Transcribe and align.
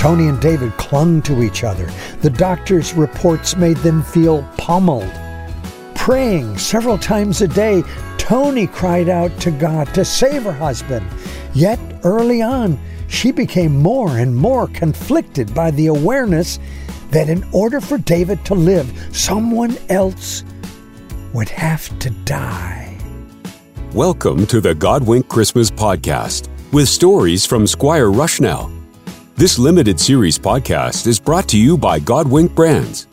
Tony 0.00 0.28
and 0.28 0.40
David 0.40 0.74
clung 0.78 1.20
to 1.20 1.42
each 1.42 1.62
other. 1.62 1.84
The 2.22 2.30
doctor's 2.30 2.94
reports 2.94 3.54
made 3.54 3.76
them 3.76 4.02
feel 4.02 4.42
pummeled. 4.56 5.12
Praying 5.94 6.56
several 6.56 6.96
times 6.96 7.42
a 7.42 7.48
day, 7.48 7.82
Tony 8.16 8.66
cried 8.66 9.10
out 9.10 9.30
to 9.40 9.50
God 9.50 9.92
to 9.92 10.06
save 10.06 10.44
her 10.44 10.52
husband. 10.52 11.06
Yet, 11.52 11.78
early 12.02 12.40
on, 12.40 12.78
she 13.08 13.30
became 13.30 13.76
more 13.76 14.16
and 14.16 14.34
more 14.34 14.68
conflicted 14.68 15.54
by 15.54 15.70
the 15.72 15.88
awareness 15.88 16.58
that 17.10 17.28
in 17.28 17.46
order 17.52 17.78
for 17.78 17.98
David 17.98 18.42
to 18.46 18.54
live, 18.54 18.90
someone 19.14 19.76
else 19.90 20.44
would 21.34 21.50
have 21.50 21.98
to 21.98 22.08
die. 22.24 22.98
Welcome 23.92 24.46
to 24.46 24.62
the 24.62 24.74
Godwink 24.74 25.28
Christmas 25.28 25.70
Podcast 25.70 26.48
with 26.72 26.88
stories 26.88 27.44
from 27.44 27.66
Squire 27.66 28.06
Rushnell. 28.06 28.79
This 29.40 29.58
limited 29.58 29.98
series 29.98 30.38
podcast 30.38 31.06
is 31.06 31.18
brought 31.18 31.48
to 31.48 31.58
you 31.58 31.78
by 31.78 31.98
Godwink 31.98 32.54
Brands. 32.54 33.06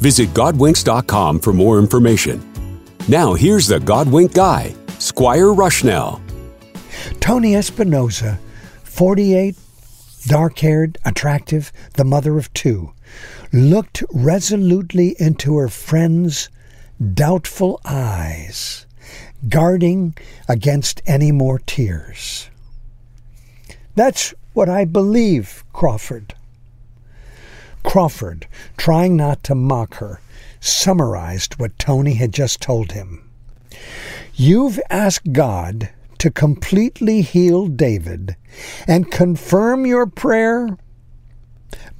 Visit 0.00 0.30
Godwinks.com 0.30 1.38
for 1.40 1.52
more 1.52 1.78
information. 1.78 2.42
Now, 3.06 3.34
here's 3.34 3.66
the 3.66 3.80
Godwink 3.80 4.32
guy, 4.32 4.74
Squire 4.98 5.48
Rushnell. 5.48 6.22
Tony 7.20 7.52
Espinoza, 7.52 8.38
48, 8.84 9.56
dark 10.26 10.58
haired, 10.58 10.96
attractive, 11.04 11.70
the 11.96 12.04
mother 12.04 12.38
of 12.38 12.50
two, 12.54 12.94
looked 13.52 14.02
resolutely 14.10 15.14
into 15.18 15.58
her 15.58 15.68
friend's 15.68 16.48
doubtful 17.12 17.78
eyes, 17.84 18.86
guarding 19.50 20.16
against 20.48 21.02
any 21.06 21.30
more 21.30 21.58
tears. 21.58 22.48
That's 23.96 24.32
what 24.54 24.68
I 24.68 24.84
believe, 24.84 25.64
Crawford. 25.72 26.34
Crawford, 27.82 28.46
trying 28.76 29.16
not 29.16 29.42
to 29.44 29.54
mock 29.54 29.96
her, 29.96 30.20
summarized 30.60 31.58
what 31.58 31.78
Tony 31.78 32.14
had 32.14 32.32
just 32.32 32.62
told 32.62 32.92
him. 32.92 33.28
You've 34.34 34.80
asked 34.88 35.32
God 35.32 35.90
to 36.18 36.30
completely 36.30 37.20
heal 37.20 37.66
David 37.66 38.36
and 38.86 39.10
confirm 39.10 39.84
your 39.84 40.06
prayer 40.06 40.78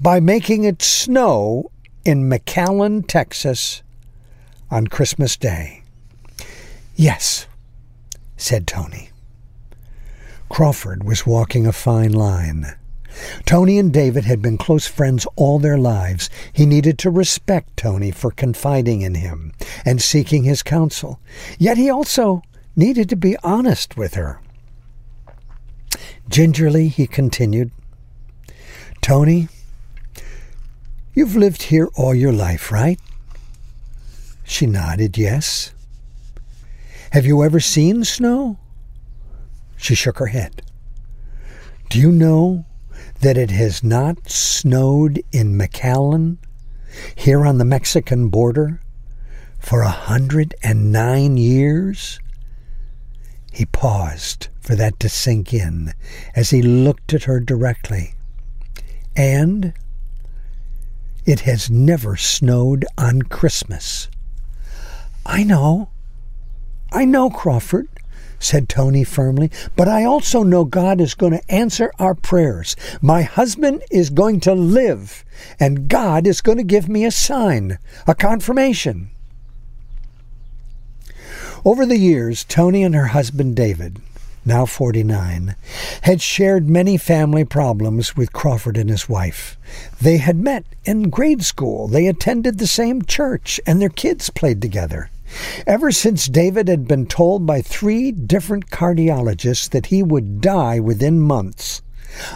by 0.01 0.21
making 0.21 0.65
it 0.65 0.81
snow 0.81 1.71
in 2.05 2.31
McAllen, 2.31 3.07
Texas 3.07 3.83
on 4.71 4.87
Christmas 4.87 5.37
Day. 5.37 5.83
Yes, 6.97 7.47
said 8.37 8.67
Tony. 8.67 9.11
Crawford 10.49 11.05
was 11.05 11.27
walking 11.27 11.67
a 11.67 11.73
fine 11.73 12.13
line. 12.13 12.67
Tony 13.45 13.79
and 13.79 13.93
David 13.93 14.25
had 14.25 14.43
been 14.43 14.59
close 14.59 14.87
friends 14.87 15.27
all 15.37 15.59
their 15.59 15.79
lives. 15.79 16.29
He 16.53 16.67
needed 16.67 16.99
to 16.99 17.11
respect 17.11 17.77
Tony 17.77 18.11
for 18.11 18.31
confiding 18.31 19.03
in 19.03 19.15
him 19.15 19.53
and 19.85 20.03
seeking 20.03 20.45
his 20.45 20.63
counsel. 20.63 21.21
Yet 21.59 21.77
he 21.77 21.89
also 21.91 22.43
needed 22.77 23.09
to 23.11 23.17
be 23.17 23.37
honest 23.43 23.97
with 23.97 24.15
her. 24.15 24.41
Gingerly, 26.29 26.89
he 26.89 27.07
continued, 27.07 27.71
Tony, 29.01 29.49
you've 31.15 31.37
lived 31.37 31.65
here 31.65 31.89
all 31.95 32.15
your 32.15 32.33
life, 32.33 32.73
right? 32.73 32.99
She 34.43 34.67
nodded, 34.67 35.17
yes. 35.17 35.73
Have 37.13 37.27
you 37.27 37.45
ever 37.45 37.61
seen 37.61 38.05
snow? 38.05 38.59
She 39.85 39.95
shook 39.95 40.17
her 40.17 40.29
head. 40.29 40.63
Do 41.91 41.99
you 42.01 42.11
know 42.11 42.65
that 43.21 43.37
it 43.37 43.51
has 43.51 43.85
not 43.85 44.31
snowed 44.31 45.23
in 45.31 45.59
McAllen, 45.59 46.39
here 47.15 47.45
on 47.45 47.59
the 47.59 47.67
Mexican 47.67 48.31
border, 48.31 48.81
for 49.59 49.83
a 49.83 49.91
hundred 49.91 50.55
and 50.63 50.91
nine 50.91 51.37
years? 51.37 52.19
He 53.53 53.67
paused 53.67 54.49
for 54.59 54.75
that 54.75 54.99
to 55.01 55.11
sink 55.11 55.53
in 55.53 55.93
as 56.35 56.49
he 56.49 56.63
looked 56.63 57.13
at 57.13 57.25
her 57.25 57.39
directly. 57.39 58.15
And 59.15 59.75
it 61.27 61.41
has 61.41 61.69
never 61.69 62.17
snowed 62.17 62.87
on 62.97 63.21
Christmas. 63.21 64.09
I 65.27 65.45
know. 65.45 65.91
I 66.91 67.05
know, 67.05 67.29
Crawford 67.29 67.94
said 68.45 68.69
Tony 68.69 69.05
firmly, 69.05 69.51
but 69.77 69.89
I 69.89 70.05
also 70.05 70.43
know 70.43 70.65
God 70.65 71.01
is 71.01 71.15
going 71.15 71.33
to 71.33 71.53
answer 71.53 71.91
our 71.99 72.15
prayers. 72.15 72.77
My 73.01 73.23
husband 73.23 73.83
is 73.91 74.11
going 74.11 74.41
to 74.41 74.55
live, 74.55 75.25
and 75.59 75.89
God 75.89 76.27
is 76.27 76.41
going 76.41 76.59
to 76.59 76.65
give 76.65 76.89
me 76.89 77.05
a 77.05 77.11
sign, 77.11 77.79
a 78.07 78.15
confirmation. 78.15 79.11
Over 81.65 81.87
the 81.87 81.99
years, 81.99 82.45
Tony 82.45 82.83
and 82.83 82.95
her 82.95 83.07
husband 83.07 83.57
David, 83.57 84.03
now 84.45 84.67
49, 84.67 85.57
had 86.03 86.21
shared 86.21 86.69
many 86.69 86.99
family 86.99 87.45
problems 87.45 88.15
with 88.15 88.35
Crawford 88.35 88.77
and 88.77 88.91
his 88.91 89.09
wife. 89.09 89.57
They 90.01 90.19
had 90.19 90.37
met 90.37 90.67
in 90.85 91.09
grade 91.09 91.43
school, 91.43 91.89
they 91.89 92.07
attended 92.07 92.59
the 92.59 92.67
same 92.67 93.01
church, 93.03 93.59
and 93.67 93.81
their 93.81 93.89
kids 93.89 94.29
played 94.29 94.61
together. 94.61 95.09
Ever 95.67 95.91
since 95.91 96.27
David 96.27 96.69
had 96.69 96.87
been 96.87 97.07
told 97.07 97.47
by 97.47 97.63
three 97.63 98.13
different 98.13 98.71
cardiologists 98.71 99.69
that 99.71 99.87
he 99.87 100.03
would 100.03 100.41
die 100.41 100.79
within 100.81 101.21
months, 101.21 101.83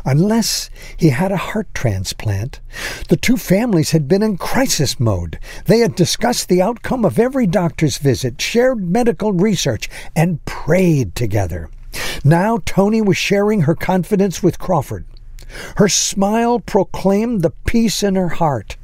unless 0.05 0.71
he 0.97 1.11
had 1.11 1.31
a 1.31 1.37
heart 1.37 1.73
transplant. 1.75 2.61
The 3.09 3.17
two 3.17 3.37
families 3.37 3.93
had 3.93 4.09
been 4.09 4.23
in 4.23 4.37
crisis 4.37 4.99
mode. 4.99 5.39
They 5.67 5.79
had 5.79 5.95
discussed 5.95 6.49
the 6.49 6.63
outcome 6.63 7.05
of 7.05 7.19
every 7.19 7.47
doctor's 7.47 7.99
visit, 7.99 8.41
shared 8.41 8.91
medical 8.91 9.33
research, 9.33 9.89
and 10.17 10.45
prayed 10.45 11.15
together. 11.15 11.71
Now 12.25 12.59
Tony 12.65 13.01
was 13.01 13.17
sharing 13.17 13.63
her 13.63 13.75
confidence 13.75 14.43
with 14.43 14.59
Crawford. 14.59 15.05
Her 15.77 15.89
smile 15.89 16.61
proclaimed 16.61 17.43
the 17.43 17.51
peace 17.51 18.03
in 18.03 18.15
her 18.15 18.29
heart. 18.29 18.77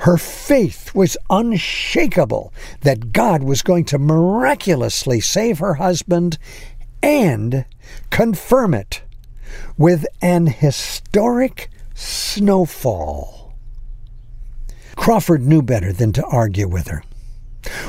Her 0.00 0.16
faith 0.16 0.94
was 0.94 1.16
unshakable 1.30 2.52
that 2.82 3.12
God 3.12 3.42
was 3.42 3.62
going 3.62 3.84
to 3.86 3.98
miraculously 3.98 5.20
save 5.20 5.58
her 5.58 5.74
husband 5.74 6.38
and 7.02 7.64
confirm 8.10 8.74
it 8.74 9.02
with 9.76 10.06
an 10.20 10.46
historic 10.46 11.70
snowfall. 11.94 13.52
Crawford 14.96 15.42
knew 15.42 15.62
better 15.62 15.92
than 15.92 16.12
to 16.12 16.24
argue 16.24 16.68
with 16.68 16.88
her. 16.88 17.02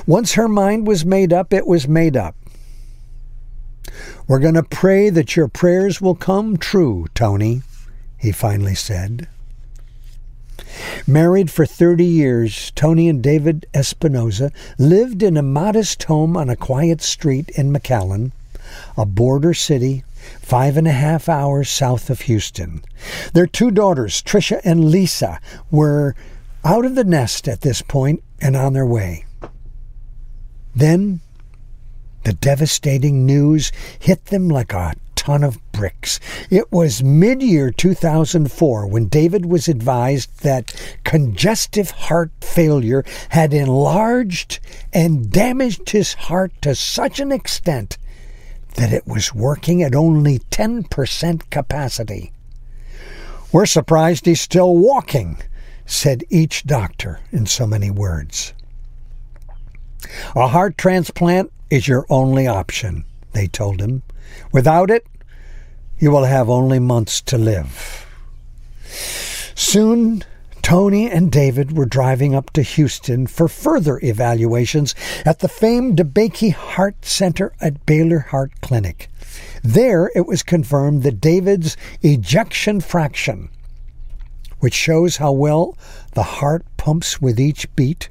Once 0.05 0.33
her 0.33 0.47
mind 0.47 0.87
was 0.87 1.05
made 1.05 1.33
up, 1.33 1.53
it 1.53 1.67
was 1.67 1.87
made 1.87 2.15
up. 2.15 2.35
We're 4.27 4.39
going 4.39 4.53
to 4.53 4.63
pray 4.63 5.09
that 5.09 5.35
your 5.35 5.47
prayers 5.47 6.01
will 6.01 6.15
come 6.15 6.57
true, 6.57 7.07
Tony, 7.13 7.61
he 8.23 8.31
finally 8.31 8.73
said. 8.73 9.27
Married 11.05 11.51
for 11.51 11.65
30 11.65 12.05
years, 12.05 12.71
Tony 12.71 13.09
and 13.09 13.21
David 13.21 13.65
Espinoza 13.73 14.49
lived 14.79 15.21
in 15.21 15.35
a 15.35 15.43
modest 15.43 16.01
home 16.03 16.37
on 16.37 16.49
a 16.49 16.55
quiet 16.55 17.01
street 17.01 17.49
in 17.49 17.73
McAllen, 17.73 18.31
a 18.97 19.05
border 19.05 19.53
city 19.53 20.05
five 20.41 20.77
and 20.77 20.87
a 20.87 20.93
half 20.93 21.27
hours 21.27 21.69
south 21.69 22.09
of 22.09 22.21
Houston. 22.21 22.81
Their 23.33 23.45
two 23.45 23.71
daughters, 23.71 24.21
Tricia 24.21 24.61
and 24.63 24.85
Lisa, 24.85 25.41
were 25.69 26.15
out 26.63 26.85
of 26.85 26.95
the 26.95 27.03
nest 27.03 27.49
at 27.49 27.59
this 27.59 27.81
point 27.81 28.23
and 28.39 28.55
on 28.55 28.71
their 28.71 28.85
way. 28.85 29.25
Then 30.73 31.19
the 32.23 32.33
devastating 32.33 33.25
news 33.25 33.71
hit 33.99 34.25
them 34.25 34.49
like 34.49 34.73
a 34.73 34.95
ton 35.15 35.43
of 35.43 35.59
bricks. 35.71 36.19
It 36.49 36.71
was 36.71 37.01
mid 37.01 37.41
year 37.41 37.71
2004 37.71 38.87
when 38.87 39.07
David 39.07 39.45
was 39.45 39.67
advised 39.67 40.43
that 40.43 40.73
congestive 41.05 41.91
heart 41.91 42.31
failure 42.41 43.05
had 43.29 43.53
enlarged 43.53 44.59
and 44.91 45.31
damaged 45.31 45.91
his 45.91 46.13
heart 46.13 46.51
to 46.61 46.75
such 46.75 47.19
an 47.21 47.31
extent 47.31 47.97
that 48.75 48.91
it 48.91 49.07
was 49.07 49.33
working 49.33 49.81
at 49.81 49.95
only 49.95 50.39
10% 50.39 51.49
capacity. 51.49 52.31
We're 53.53 53.65
surprised 53.65 54.25
he's 54.25 54.41
still 54.41 54.75
walking, 54.75 55.37
said 55.85 56.23
each 56.29 56.65
doctor 56.65 57.19
in 57.31 57.45
so 57.45 57.67
many 57.67 57.91
words. 57.91 58.53
A 60.35 60.47
heart 60.47 60.77
transplant 60.77 61.51
is 61.73 61.87
your 61.87 62.05
only 62.07 62.45
option, 62.45 63.03
they 63.31 63.47
told 63.47 63.81
him. 63.81 64.03
Without 64.51 64.91
it, 64.91 65.07
you 65.97 66.11
will 66.11 66.25
have 66.25 66.47
only 66.47 66.77
months 66.77 67.19
to 67.19 67.35
live. 67.35 68.05
Soon, 69.55 70.23
Tony 70.61 71.09
and 71.09 71.31
David 71.31 71.75
were 71.75 71.87
driving 71.87 72.35
up 72.35 72.51
to 72.51 72.61
Houston 72.61 73.25
for 73.25 73.47
further 73.47 73.99
evaluations 74.03 74.93
at 75.25 75.39
the 75.39 75.49
famed 75.49 75.97
DeBakey 75.97 76.53
Heart 76.53 77.05
Center 77.05 77.51
at 77.59 77.87
Baylor 77.87 78.19
Heart 78.19 78.51
Clinic. 78.61 79.09
There, 79.63 80.11
it 80.13 80.27
was 80.27 80.43
confirmed 80.43 81.01
that 81.01 81.19
David's 81.19 81.75
ejection 82.03 82.81
fraction 82.81 83.49
which 84.59 84.73
shows 84.73 85.17
how 85.17 85.29
well 85.33 85.77
the 86.13 86.23
heart 86.23 86.65
pumps 86.77 87.19
with 87.19 87.37
each 87.37 87.67
beat, 87.75 88.07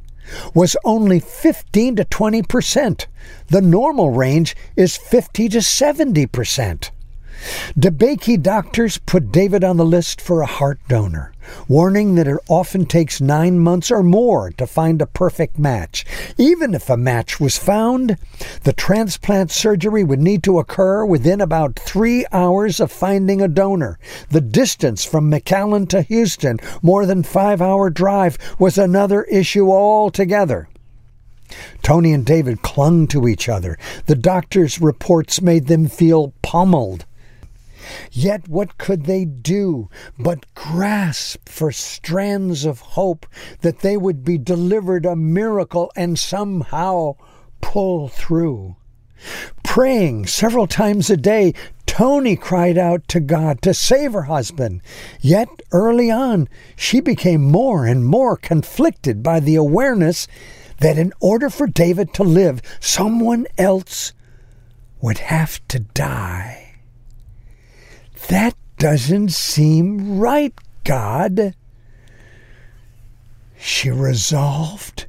was 0.54 0.76
only 0.84 1.20
15 1.20 1.96
to 1.96 2.04
20 2.04 2.42
percent. 2.42 3.06
The 3.48 3.60
normal 3.60 4.10
range 4.10 4.56
is 4.76 4.96
50 4.96 5.48
to 5.50 5.62
70 5.62 6.26
percent. 6.26 6.90
DeBakey 7.79 8.43
doctors 8.43 8.99
put 8.99 9.33
David 9.33 9.65
on 9.65 9.77
the 9.77 9.85
list 9.85 10.21
for 10.21 10.43
a 10.43 10.47
heart 10.47 10.79
donor, 10.89 11.33
warning 11.69 12.15
that 12.15 12.29
it 12.29 12.39
often 12.49 12.87
takes 12.87 13.21
nine 13.21 13.59
months 13.59 13.91
or 13.91 14.03
more 14.03 14.50
to 14.53 14.67
find 14.67 15.03
a 15.03 15.06
perfect 15.06 15.59
match. 15.59 16.05
Even 16.39 16.75
if 16.75 16.89
a 16.89 16.97
match 16.97 17.41
was 17.41 17.59
found, 17.59 18.17
the 18.65 18.73
transplant 18.73 19.50
surgery 19.50 20.05
would 20.05 20.21
need 20.21 20.43
to 20.44 20.59
occur 20.59 21.05
within 21.05 21.41
about 21.41 21.79
three 21.79 22.25
hours 22.33 22.81
of 22.81 22.93
finding 22.93 23.41
a 23.41 23.49
donor. 23.49 23.99
The 24.31 24.41
distance 24.41 25.05
from 25.05 25.31
McAllen 25.31 25.89
to 25.89 26.03
Houston, 26.03 26.59
more 26.83 27.06
than 27.06 27.23
five 27.23 27.61
hour 27.61 27.91
drive, 27.91 28.39
was 28.59 28.79
another 28.79 29.25
issue 29.25 29.71
altogether. 29.71 30.69
Tony 31.83 32.12
and 32.12 32.25
David 32.25 32.62
clung 32.62 33.06
to 33.09 33.29
each 33.29 33.49
other. 33.49 33.79
The 34.06 34.15
doctor's 34.15 34.81
reports 34.81 35.43
made 35.43 35.67
them 35.67 35.89
feel 35.89 36.33
pummeled. 36.43 37.05
Yet 38.11 38.49
what 38.49 38.79
could 38.79 39.05
they 39.05 39.25
do 39.25 39.89
but 40.19 40.47
grasp 40.55 41.49
for 41.49 41.73
strands 41.73 42.65
of 42.65 42.81
hope 42.81 43.27
that 43.61 43.81
they 43.81 43.97
would 43.97 44.25
be 44.25 44.39
delivered 44.39 45.06
a 45.06 45.17
miracle 45.17 45.91
and 45.97 46.19
somehow 46.19 47.17
pull 47.61 48.09
through? 48.09 48.77
Praying 49.62 50.27
several 50.27 50.67
times 50.67 51.09
a 51.09 51.17
day, 51.17 51.55
Tony 51.87 52.37
cried 52.37 52.79
out 52.79 53.06
to 53.09 53.21
God 53.21 53.62
to 53.62 53.75
save 53.75 54.15
her 54.15 54.23
husband. 54.23 54.81
Yet 55.21 55.49
early 55.73 56.11
on, 56.11 56.49
she 56.75 57.00
became 57.00 57.43
more 57.43 57.87
and 57.87 58.05
more 58.05 58.37
conflicted 58.37 59.23
by 59.23 59.41
the 59.41 59.56
awareness 59.56 60.27
that 60.81 60.99
in 60.99 61.12
order 61.21 61.49
for 61.49 61.67
David 61.67 62.12
to 62.15 62.25
live, 62.25 62.62
someone 62.81 63.47
else 63.59 64.12
would 65.00 65.19
have 65.19 65.61
to 65.69 65.81
die. 65.81 66.62
That 68.28 68.54
doesn't 68.78 69.32
seem 69.32 70.19
right, 70.19 70.54
God. 70.84 71.54
She 73.58 73.90
resolved, 73.90 75.06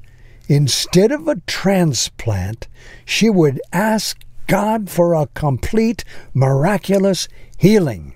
instead 0.48 1.12
of 1.12 1.28
a 1.28 1.42
transplant, 1.48 2.68
she 3.06 3.30
would 3.30 3.60
ask 3.72 4.20
God 4.48 4.90
for 4.90 5.14
a 5.14 5.28
complete, 5.34 6.04
miraculous 6.34 7.28
healing. 7.58 8.14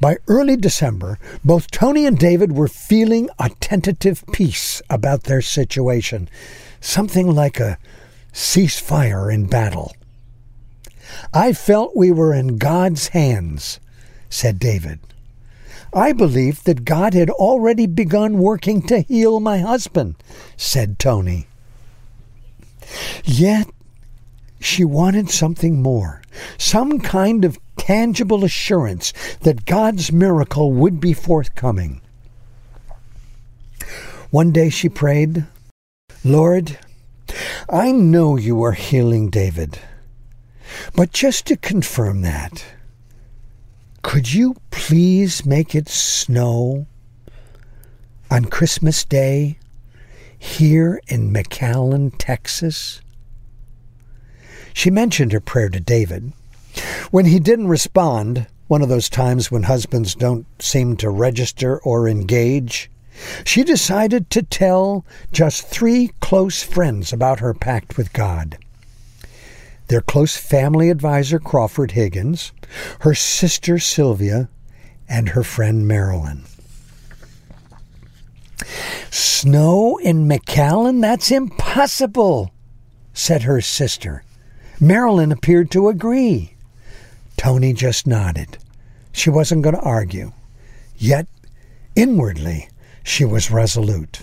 By 0.00 0.16
early 0.26 0.56
December, 0.56 1.18
both 1.44 1.70
Tony 1.70 2.04
and 2.04 2.18
David 2.18 2.52
were 2.52 2.68
feeling 2.68 3.30
a 3.38 3.50
tentative 3.60 4.24
peace 4.32 4.82
about 4.90 5.24
their 5.24 5.40
situation, 5.40 6.28
something 6.80 7.32
like 7.32 7.60
a 7.60 7.78
ceasefire 8.32 9.32
in 9.32 9.46
battle. 9.46 9.94
I 11.32 11.52
felt 11.52 11.96
we 11.96 12.10
were 12.12 12.34
in 12.34 12.58
God's 12.58 13.08
hands, 13.08 13.80
said 14.28 14.58
David. 14.58 15.00
I 15.94 16.12
believed 16.12 16.64
that 16.64 16.84
God 16.84 17.12
had 17.12 17.28
already 17.28 17.86
begun 17.86 18.38
working 18.38 18.82
to 18.86 19.00
heal 19.00 19.40
my 19.40 19.58
husband, 19.58 20.16
said 20.56 20.98
Tony. 20.98 21.46
Yet 23.24 23.68
she 24.58 24.84
wanted 24.84 25.28
something 25.28 25.82
more, 25.82 26.22
some 26.56 26.98
kind 27.00 27.44
of 27.44 27.58
tangible 27.76 28.44
assurance 28.44 29.12
that 29.40 29.66
God's 29.66 30.12
miracle 30.12 30.72
would 30.72 31.00
be 31.00 31.12
forthcoming. 31.12 32.00
One 34.30 34.50
day 34.50 34.70
she 34.70 34.88
prayed, 34.88 35.44
Lord, 36.24 36.78
I 37.68 37.92
know 37.92 38.36
you 38.36 38.62
are 38.62 38.72
healing 38.72 39.28
David. 39.28 39.78
But 40.94 41.12
just 41.12 41.46
to 41.46 41.56
confirm 41.56 42.22
that, 42.22 42.64
could 44.02 44.32
you 44.32 44.56
please 44.70 45.46
make 45.46 45.74
it 45.74 45.88
snow 45.88 46.86
on 48.30 48.46
Christmas 48.46 49.04
Day 49.04 49.58
here 50.38 51.00
in 51.06 51.32
McAllen, 51.32 52.12
Texas? 52.18 53.00
She 54.74 54.90
mentioned 54.90 55.32
her 55.32 55.40
prayer 55.40 55.68
to 55.68 55.80
David. 55.80 56.32
When 57.10 57.26
he 57.26 57.38
didn't 57.38 57.68
respond, 57.68 58.46
one 58.66 58.82
of 58.82 58.88
those 58.88 59.08
times 59.08 59.50
when 59.50 59.64
husbands 59.64 60.14
don't 60.14 60.46
seem 60.60 60.96
to 60.96 61.10
register 61.10 61.78
or 61.80 62.08
engage, 62.08 62.90
she 63.44 63.62
decided 63.62 64.30
to 64.30 64.42
tell 64.42 65.04
just 65.30 65.66
three 65.66 66.10
close 66.20 66.62
friends 66.62 67.12
about 67.12 67.40
her 67.40 67.54
pact 67.54 67.96
with 67.96 68.12
God 68.12 68.58
their 69.92 70.00
close 70.00 70.38
family 70.38 70.88
advisor 70.88 71.38
Crawford 71.38 71.90
Higgins, 71.90 72.52
her 73.00 73.14
sister 73.14 73.78
Sylvia, 73.78 74.48
and 75.06 75.28
her 75.28 75.42
friend 75.42 75.86
Marilyn. 75.86 76.44
Snow 79.10 79.98
in 79.98 80.26
McAllen? 80.26 81.02
That's 81.02 81.30
impossible, 81.30 82.52
said 83.12 83.42
her 83.42 83.60
sister. 83.60 84.24
Marilyn 84.80 85.30
appeared 85.30 85.70
to 85.72 85.90
agree. 85.90 86.54
Tony 87.36 87.74
just 87.74 88.06
nodded. 88.06 88.56
She 89.12 89.28
wasn't 89.28 89.62
going 89.62 89.76
to 89.76 89.82
argue. 89.82 90.32
Yet, 90.96 91.26
inwardly, 91.94 92.70
she 93.04 93.26
was 93.26 93.50
resolute. 93.50 94.22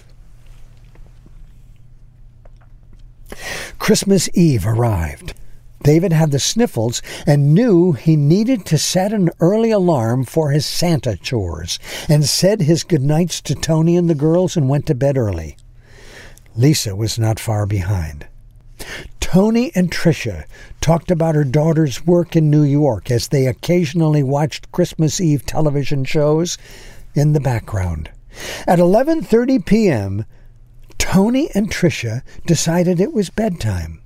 Christmas 3.78 4.30
Eve 4.34 4.66
arrived. 4.66 5.36
David 5.84 6.12
had 6.12 6.32
the 6.32 6.40
sniffles 6.40 7.02
and 7.26 7.54
knew 7.54 7.94
he 7.94 8.16
needed 8.16 8.66
to 8.66 8.78
set 8.78 9.14
an 9.14 9.30
early 9.40 9.72
alarm 9.72 10.26
for 10.26 10.52
his 10.52 10.66
Santa 10.66 11.16
chores 11.16 11.80
and 12.08 12.26
said 12.26 12.62
his 12.62 12.84
goodnights 12.84 13.42
to 13.42 13.56
Tony 13.56 13.96
and 13.96 14.10
the 14.10 14.16
girls 14.16 14.58
and 14.58 14.68
went 14.68 14.86
to 14.88 14.96
bed 14.96 15.18
early. 15.18 15.58
Lisa 16.56 16.96
was 16.96 17.18
not 17.18 17.40
far 17.40 17.66
behind. 17.66 18.28
Tony 19.20 19.72
and 19.76 19.92
Tricia 19.92 20.46
talked 20.82 21.12
about 21.12 21.36
her 21.36 21.44
daughter's 21.44 22.06
work 22.06 22.36
in 22.36 22.50
New 22.50 22.64
York 22.64 23.12
as 23.12 23.28
they 23.28 23.46
occasionally 23.46 24.24
watched 24.24 24.72
Christmas 24.72 25.22
Eve 25.22 25.46
television 25.46 26.04
shows 26.04 26.58
in 27.14 27.34
the 27.34 27.40
background. 27.40 28.10
At 28.68 28.80
11:30 28.80 29.66
p.m., 29.66 30.26
Tony 30.98 31.50
and 31.54 31.70
Tricia 31.72 32.24
decided 32.46 33.00
it 33.00 33.14
was 33.14 33.30
bedtime. 33.30 34.02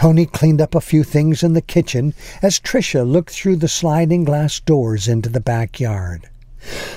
Tony 0.00 0.24
cleaned 0.24 0.62
up 0.62 0.74
a 0.74 0.80
few 0.80 1.04
things 1.04 1.42
in 1.42 1.52
the 1.52 1.60
kitchen 1.60 2.14
as 2.40 2.58
Tricia 2.58 3.04
looked 3.06 3.32
through 3.32 3.56
the 3.56 3.68
sliding 3.68 4.24
glass 4.24 4.58
doors 4.58 5.06
into 5.06 5.28
the 5.28 5.42
backyard. 5.42 6.30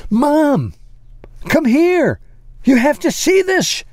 Mom! 0.10 0.74
Come 1.50 1.65
here! 1.65 2.22
You 2.63 2.77
have 2.77 3.00
to 3.00 3.12
see 3.12 3.41
this! 3.41 3.83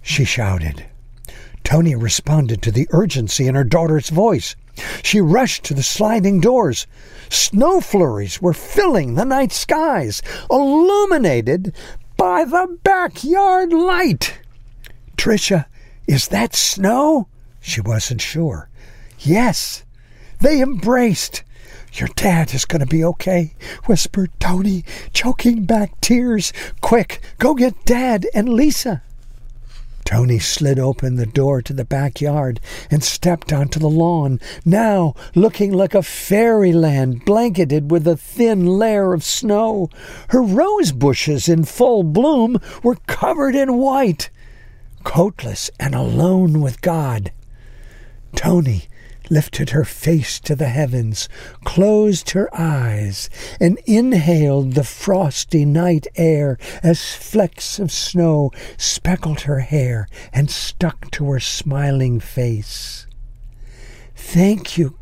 She 0.00 0.24
shouted. 0.24 0.86
Tony 1.64 1.94
responded 1.94 2.62
to 2.62 2.72
the 2.72 2.88
urgency 2.92 3.46
in 3.46 3.54
her 3.54 3.62
daughter's 3.62 4.08
voice. 4.08 4.56
She 5.02 5.20
rushed 5.20 5.64
to 5.64 5.74
the 5.74 5.82
sliding 5.82 6.40
doors. 6.40 6.86
Snow 7.28 7.82
flurries 7.82 8.40
were 8.40 8.54
filling 8.54 9.16
the 9.16 9.26
night 9.26 9.52
skies, 9.52 10.22
illuminated 10.50 11.74
by 12.16 12.46
the 12.46 12.78
backyard 12.82 13.70
light. 13.70 14.40
Tricia, 15.18 15.66
is 16.06 16.28
that 16.28 16.54
snow? 16.54 17.28
She 17.68 17.82
wasn't 17.82 18.22
sure. 18.22 18.70
Yes, 19.18 19.84
they 20.40 20.62
embraced. 20.62 21.44
Your 21.92 22.08
dad 22.16 22.54
is 22.54 22.64
going 22.64 22.80
to 22.80 22.86
be 22.86 23.04
okay, 23.04 23.52
whispered 23.84 24.30
Tony, 24.40 24.86
choking 25.12 25.66
back 25.66 26.00
tears. 26.00 26.50
Quick, 26.80 27.20
go 27.38 27.52
get 27.52 27.84
Dad 27.84 28.26
and 28.32 28.48
Lisa. 28.48 29.02
Tony 30.06 30.38
slid 30.38 30.78
open 30.78 31.16
the 31.16 31.26
door 31.26 31.60
to 31.60 31.74
the 31.74 31.84
backyard 31.84 32.58
and 32.90 33.04
stepped 33.04 33.52
onto 33.52 33.78
the 33.78 33.90
lawn, 33.90 34.40
now 34.64 35.14
looking 35.34 35.70
like 35.70 35.94
a 35.94 36.02
fairyland 36.02 37.26
blanketed 37.26 37.90
with 37.90 38.08
a 38.08 38.16
thin 38.16 38.64
layer 38.64 39.12
of 39.12 39.22
snow. 39.22 39.90
Her 40.30 40.40
rose 40.40 40.92
bushes 40.92 41.50
in 41.50 41.64
full 41.64 42.02
bloom 42.02 42.58
were 42.82 42.96
covered 43.06 43.54
in 43.54 43.76
white. 43.76 44.30
Coatless 45.04 45.70
and 45.78 45.94
alone 45.94 46.62
with 46.62 46.80
God, 46.80 47.30
Tony 48.34 48.88
lifted 49.30 49.70
her 49.70 49.84
face 49.84 50.40
to 50.40 50.54
the 50.54 50.68
heavens, 50.68 51.28
closed 51.64 52.30
her 52.30 52.48
eyes, 52.58 53.28
and 53.60 53.78
inhaled 53.86 54.72
the 54.72 54.84
frosty 54.84 55.64
night 55.64 56.06
air 56.16 56.58
as 56.82 57.14
flecks 57.14 57.78
of 57.78 57.92
snow 57.92 58.50
speckled 58.76 59.42
her 59.42 59.60
hair 59.60 60.08
and 60.32 60.50
stuck 60.50 61.10
to 61.10 61.30
her 61.30 61.40
smiling 61.40 62.20
face. 62.20 63.06
Thank 64.14 64.78
you, 64.78 64.98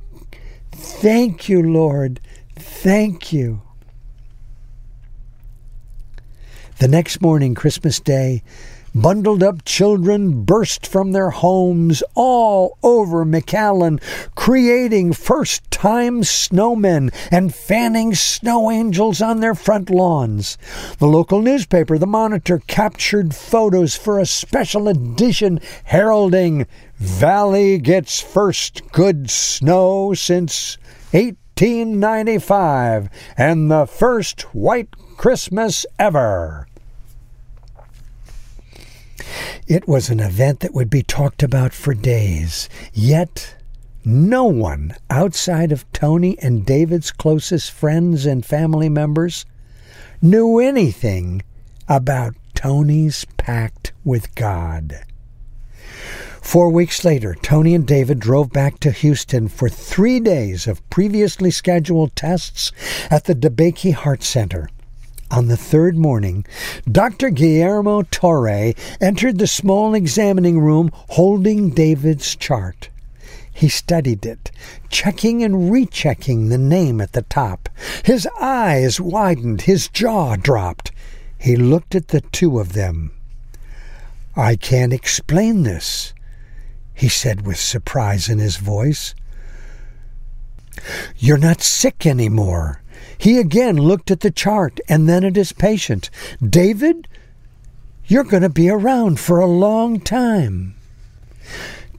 thank 0.72 1.48
you, 1.48 1.62
Lord, 1.62 2.20
thank 2.56 3.32
you. 3.32 3.62
The 6.78 6.88
next 6.88 7.22
morning, 7.22 7.54
Christmas 7.54 8.00
Day, 8.00 8.42
bundled 9.02 9.42
up 9.42 9.62
children 9.64 10.44
burst 10.44 10.86
from 10.86 11.10
their 11.12 11.30
homes 11.30 12.02
all 12.14 12.78
over 12.82 13.26
McAllen, 13.26 14.00
creating 14.34 15.12
first 15.12 15.70
time 15.70 16.22
snowmen 16.22 17.12
and 17.30 17.54
fanning 17.54 18.14
snow 18.14 18.70
angels 18.70 19.20
on 19.20 19.40
their 19.40 19.54
front 19.54 19.90
lawns. 19.90 20.56
The 20.98 21.06
local 21.06 21.42
newspaper, 21.42 21.98
The 21.98 22.06
Monitor, 22.06 22.62
captured 22.66 23.34
photos 23.34 23.96
for 23.96 24.18
a 24.18 24.24
special 24.26 24.88
edition 24.88 25.60
heralding 25.84 26.66
Valley 26.96 27.78
gets 27.78 28.22
first 28.22 28.80
good 28.92 29.30
snow 29.30 30.14
since 30.14 30.78
1895 31.10 33.10
and 33.36 33.70
the 33.70 33.86
first 33.86 34.54
white 34.54 34.88
Christmas 35.18 35.84
ever. 35.98 36.65
It 39.66 39.88
was 39.88 40.10
an 40.10 40.20
event 40.20 40.60
that 40.60 40.74
would 40.74 40.90
be 40.90 41.02
talked 41.02 41.42
about 41.42 41.72
for 41.72 41.94
days, 41.94 42.68
yet 42.92 43.56
no 44.04 44.44
one 44.44 44.94
outside 45.10 45.72
of 45.72 45.90
Tony 45.92 46.38
and 46.40 46.64
David's 46.64 47.10
closest 47.10 47.72
friends 47.72 48.24
and 48.24 48.46
family 48.46 48.88
members 48.88 49.44
knew 50.22 50.58
anything 50.58 51.42
about 51.88 52.34
Tony's 52.54 53.24
pact 53.36 53.92
with 54.04 54.34
God. 54.34 55.04
Four 56.40 56.70
weeks 56.70 57.04
later, 57.04 57.34
Tony 57.42 57.74
and 57.74 57.84
David 57.84 58.20
drove 58.20 58.52
back 58.52 58.78
to 58.80 58.92
Houston 58.92 59.48
for 59.48 59.68
three 59.68 60.20
days 60.20 60.68
of 60.68 60.88
previously 60.90 61.50
scheduled 61.50 62.14
tests 62.14 62.70
at 63.10 63.24
the 63.24 63.34
DeBakey 63.34 63.92
Heart 63.92 64.22
Center. 64.22 64.68
On 65.30 65.48
the 65.48 65.56
third 65.56 65.98
morning, 65.98 66.46
Dr. 66.90 67.30
Guillermo 67.30 68.02
Torre 68.02 68.74
entered 69.00 69.38
the 69.38 69.46
small 69.48 69.92
examining 69.94 70.60
room 70.60 70.90
holding 70.94 71.70
David's 71.70 72.36
chart. 72.36 72.90
He 73.52 73.68
studied 73.68 74.24
it, 74.24 74.50
checking 74.88 75.42
and 75.42 75.70
rechecking 75.72 76.48
the 76.48 76.58
name 76.58 77.00
at 77.00 77.12
the 77.12 77.22
top. 77.22 77.68
His 78.04 78.28
eyes 78.40 79.00
widened, 79.00 79.62
his 79.62 79.88
jaw 79.88 80.36
dropped. 80.36 80.92
He 81.38 81.56
looked 81.56 81.94
at 81.94 82.08
the 82.08 82.20
two 82.20 82.60
of 82.60 82.74
them. 82.74 83.10
I 84.36 84.54
can't 84.56 84.92
explain 84.92 85.62
this, 85.62 86.12
he 86.94 87.08
said 87.08 87.46
with 87.46 87.58
surprise 87.58 88.28
in 88.28 88.38
his 88.38 88.58
voice. 88.58 89.14
You're 91.16 91.38
not 91.38 91.62
sick 91.62 92.06
anymore. 92.06 92.82
He 93.18 93.38
again 93.38 93.76
looked 93.76 94.10
at 94.10 94.20
the 94.20 94.30
chart 94.30 94.80
and 94.88 95.08
then 95.08 95.24
at 95.24 95.36
his 95.36 95.52
patient. 95.52 96.10
David, 96.46 97.08
you're 98.06 98.24
going 98.24 98.42
to 98.42 98.48
be 98.48 98.70
around 98.70 99.18
for 99.18 99.40
a 99.40 99.46
long 99.46 100.00
time. 100.00 100.74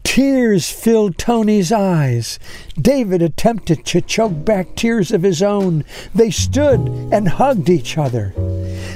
Tears 0.03 0.71
filled 0.71 1.17
Tony's 1.17 1.71
eyes. 1.71 2.39
David 2.79 3.21
attempted 3.21 3.85
to 3.85 4.01
choke 4.01 4.45
back 4.45 4.75
tears 4.75 5.11
of 5.11 5.21
his 5.21 5.43
own. 5.43 5.83
They 6.15 6.31
stood 6.31 6.79
and 7.11 7.27
hugged 7.27 7.69
each 7.69 7.97
other. 7.97 8.33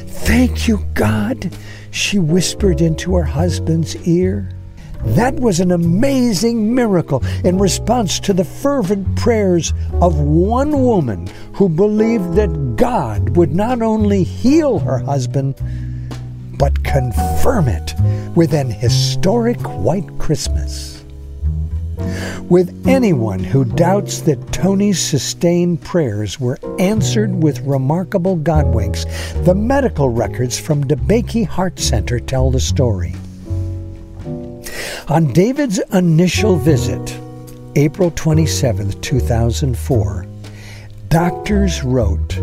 Thank 0.08 0.68
you, 0.68 0.86
God, 0.94 1.56
she 1.92 2.18
whispered 2.18 2.82
into 2.82 3.16
her 3.16 3.26
husband's 3.26 3.96
ear. 4.08 4.50
That 5.04 5.36
was 5.40 5.60
an 5.60 5.72
amazing 5.72 6.74
miracle 6.74 7.24
in 7.44 7.58
response 7.58 8.20
to 8.22 8.34
the 8.34 8.46
fervent 8.46 9.16
prayers 9.18 9.74
of 9.94 10.20
one 10.20 10.84
woman 10.84 11.28
who 11.54 11.70
believed 11.70 12.36
that 12.36 12.76
God 12.76 13.36
would 13.36 13.56
not 13.56 13.82
only 13.82 14.24
heal 14.24 14.80
her 14.80 15.00
husband, 15.00 15.56
but 16.58 16.84
confirm 16.84 17.68
it 17.68 17.94
with 18.36 18.54
an 18.54 18.70
historic 18.70 19.60
white 19.62 20.08
Christmas. 20.20 21.04
With 22.50 22.88
anyone 22.88 23.40
who 23.40 23.66
doubts 23.66 24.22
that 24.22 24.52
Tony's 24.52 25.00
sustained 25.00 25.82
prayers 25.82 26.40
were 26.40 26.60
answered 26.80 27.44
with 27.44 27.60
remarkable 27.62 28.36
God 28.36 28.74
winks, 28.74 29.06
the 29.44 29.56
medical 29.56 30.10
records 30.10 30.60
from 30.60 30.84
DeBakey 30.84 31.46
Heart 31.46 31.80
Center 31.80 32.20
tell 32.20 32.52
the 32.52 32.60
story. 32.60 33.16
On 35.12 35.28
David's 35.34 35.78
initial 35.92 36.56
visit, 36.56 37.20
April 37.76 38.12
27, 38.12 38.92
2004, 39.02 40.26
doctors 41.10 41.84
wrote 41.84 42.38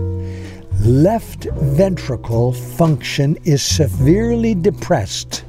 left 0.80 1.44
ventricle 1.44 2.52
function 2.52 3.38
is 3.44 3.62
severely 3.62 4.54
depressed, 4.54 5.46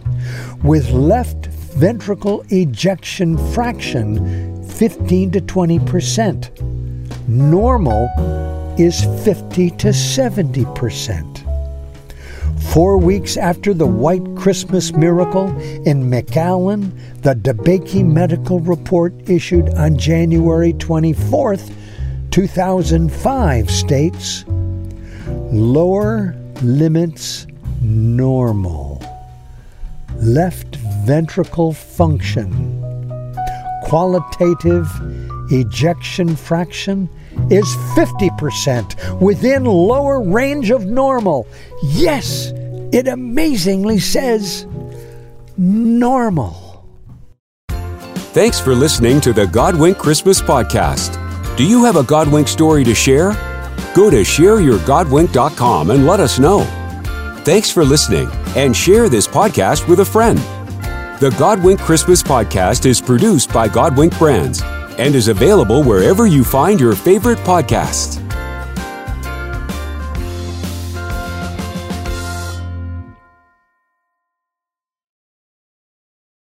with 0.63 0.91
left 0.91 1.47
ventricle 1.47 2.45
ejection 2.51 3.37
fraction 3.51 4.65
15 4.69 5.31
to 5.31 5.41
20 5.41 5.79
percent. 5.79 6.61
Normal 7.27 8.07
is 8.79 9.03
50 9.25 9.71
to 9.71 9.91
70 9.91 10.63
percent. 10.73 11.38
Four 12.71 12.99
weeks 12.99 13.35
after 13.35 13.73
the 13.73 13.87
White 13.87 14.35
Christmas 14.35 14.93
miracle 14.93 15.47
in 15.87 16.03
McAllen, 16.03 16.91
the 17.23 17.33
DeBakey 17.33 18.05
Medical 18.05 18.59
Report 18.59 19.11
issued 19.27 19.69
on 19.69 19.97
January 19.97 20.73
24, 20.73 21.57
2005 22.29 23.71
states 23.71 24.45
lower 25.51 26.35
limits 26.61 27.47
normal, 27.81 29.03
left 30.17 30.75
ventricle 31.05 31.73
function, 31.73 32.51
qualitative 33.85 34.87
ejection 35.51 36.35
fraction 36.35 37.09
is 37.49 37.65
50% 37.95 39.19
within 39.19 39.65
lower 39.65 40.21
range 40.21 40.69
of 40.69 40.85
normal. 40.85 41.47
Yes, 41.81 42.53
it 42.91 43.07
amazingly 43.07 43.99
says 43.99 44.65
normal. 45.57 46.87
Thanks 48.31 48.59
for 48.59 48.75
listening 48.75 49.21
to 49.21 49.33
the 49.33 49.45
Godwink 49.45 49.97
Christmas 49.97 50.41
Podcast. 50.41 51.17
Do 51.57 51.65
you 51.65 51.83
have 51.83 51.95
a 51.95 52.03
Godwink 52.03 52.47
story 52.47 52.83
to 52.83 52.95
share? 52.95 53.31
Go 53.95 54.09
to 54.09 54.17
shareyourgodwink.com 54.17 55.91
and 55.91 56.05
let 56.05 56.19
us 56.19 56.39
know. 56.39 56.63
Thanks 57.43 57.71
for 57.71 57.83
listening 57.83 58.29
and 58.55 58.75
share 58.75 59.09
this 59.09 59.27
podcast 59.27 59.87
with 59.87 59.99
a 60.01 60.05
friend. 60.05 60.37
The 61.19 61.31
Godwink 61.31 61.79
Christmas 61.79 62.23
Podcast 62.23 62.85
is 62.85 63.01
produced 63.01 63.51
by 63.51 63.67
Godwink 63.67 64.17
Brands 64.17 64.61
and 64.99 65.15
is 65.15 65.27
available 65.27 65.83
wherever 65.83 66.27
you 66.27 66.43
find 66.43 66.79
your 66.79 66.95
favorite 66.95 67.39
podcasts. 67.39 68.23